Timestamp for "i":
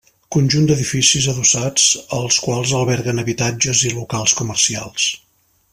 3.91-3.95